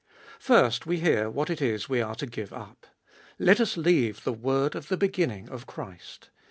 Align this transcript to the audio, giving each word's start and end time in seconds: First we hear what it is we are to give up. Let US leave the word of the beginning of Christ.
First 0.39 0.87
we 0.87 0.99
hear 0.99 1.29
what 1.29 1.51
it 1.51 1.61
is 1.61 1.87
we 1.87 2.01
are 2.01 2.15
to 2.15 2.25
give 2.25 2.51
up. 2.51 2.87
Let 3.37 3.59
US 3.59 3.77
leave 3.77 4.23
the 4.23 4.33
word 4.33 4.73
of 4.73 4.87
the 4.87 4.97
beginning 4.97 5.47
of 5.47 5.67
Christ. 5.67 6.31